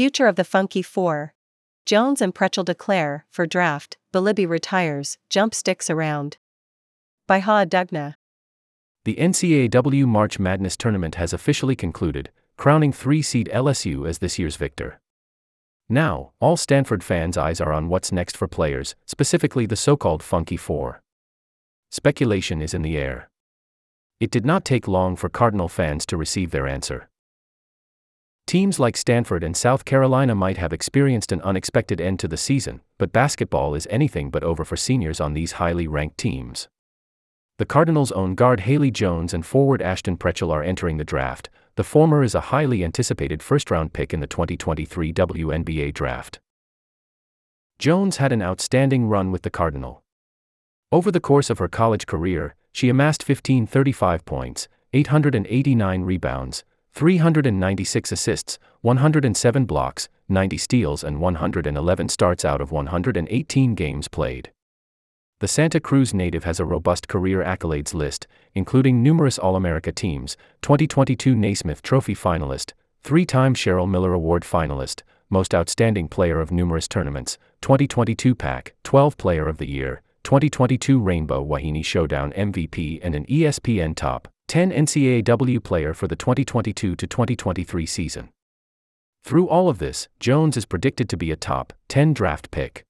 [0.00, 1.34] Future of the Funky Four.
[1.84, 6.38] Jones and Prechtel declare, for draft, Belibi retires, jump sticks around.
[7.26, 8.14] By Ha Dugna.
[9.04, 14.56] The NCAAW March Madness tournament has officially concluded, crowning three seed LSU as this year's
[14.56, 15.02] victor.
[15.90, 20.22] Now, all Stanford fans' eyes are on what's next for players, specifically the so called
[20.22, 21.02] Funky Four.
[21.90, 23.28] Speculation is in the air.
[24.18, 27.09] It did not take long for Cardinal fans to receive their answer.
[28.50, 32.80] Teams like Stanford and South Carolina might have experienced an unexpected end to the season,
[32.98, 36.68] but basketball is anything but over for seniors on these highly ranked teams.
[37.58, 41.48] The Cardinals' own guard Haley Jones and forward Ashton Prechtel are entering the draft.
[41.76, 46.40] The former is a highly anticipated first round pick in the 2023 WNBA draft.
[47.78, 50.02] Jones had an outstanding run with the Cardinal.
[50.90, 58.58] Over the course of her college career, she amassed 1535 points, 889 rebounds, 396 assists,
[58.82, 64.50] 107 blocks, 90 steals, and 111 starts out of 118 games played.
[65.38, 70.36] The Santa Cruz native has a robust career accolades list, including numerous All America teams,
[70.62, 76.86] 2022 Naismith Trophy finalist, three time Cheryl Miller Award finalist, Most Outstanding Player of numerous
[76.88, 83.24] tournaments, 2022 PAC, 12 Player of the Year, 2022 Rainbow Wahine Showdown MVP, and an
[83.24, 88.30] ESPN Top 10 NCAAW player for the 2022 2023 season.
[89.22, 92.82] Through all of this, Jones is predicted to be a top 10 draft pick.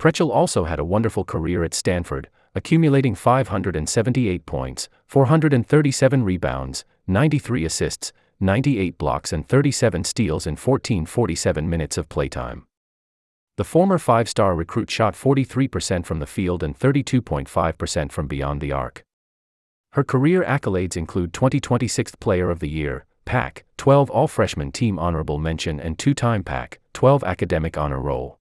[0.00, 8.12] Prechtel also had a wonderful career at Stanford, accumulating 578 points, 437 rebounds, 93 assists,
[8.40, 12.66] 98 blocks, and 37 steals in 1447 minutes of playtime.
[13.58, 18.72] The former five star recruit shot 43% from the field and 32.5% from beyond the
[18.72, 19.05] arc.
[19.96, 25.38] Her career accolades include 2026th Player of the Year, PAC, 12 All Freshman Team Honorable
[25.38, 28.38] Mention, and two time PAC, 12 Academic Honor Roll.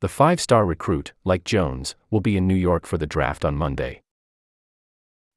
[0.00, 3.56] The five star recruit, like Jones, will be in New York for the draft on
[3.56, 4.02] Monday.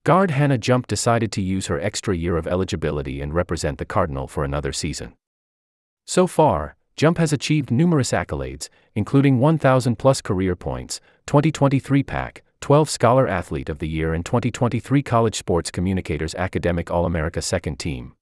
[0.05, 4.27] Guard Hannah Jump decided to use her extra year of eligibility and represent the Cardinal
[4.27, 5.15] for another season.
[6.05, 12.89] So far, Jump has achieved numerous accolades, including 1,000 plus career points, 2023 PAC, 12
[12.89, 18.13] Scholar Athlete of the Year, and 2023 College Sports Communicators Academic All America Second Team.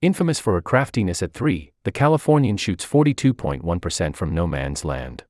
[0.00, 5.24] Infamous for her craftiness at 3, the Californian shoots 42.1% from no man's land.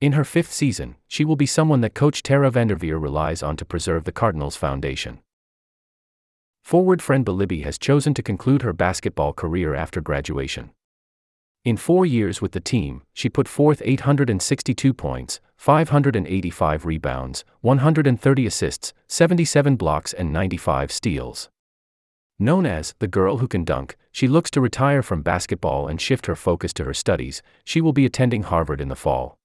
[0.00, 3.64] In her fifth season, she will be someone that coach Tara Vanderveer relies on to
[3.64, 5.18] preserve the Cardinals' foundation.
[6.62, 10.70] Forward Fran Belibi has chosen to conclude her basketball career after graduation.
[11.64, 18.92] In four years with the team, she put forth 862 points, 585 rebounds, 130 assists,
[19.06, 21.50] 77 blocks, and 95 steals.
[22.36, 26.26] Known as the girl who can dunk, she looks to retire from basketball and shift
[26.26, 27.42] her focus to her studies.
[27.64, 29.36] She will be attending Harvard in the fall.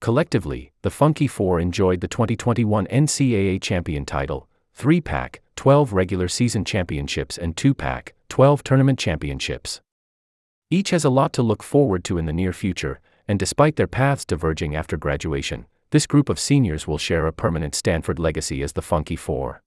[0.00, 6.64] Collectively, the Funky Four enjoyed the 2021 NCAA champion title, 3 Pac, 12 regular season
[6.64, 9.80] championships, and 2 Pac, 12 tournament championships.
[10.70, 13.86] Each has a lot to look forward to in the near future, and despite their
[13.86, 18.72] paths diverging after graduation, this group of seniors will share a permanent Stanford legacy as
[18.72, 19.62] the Funky Four.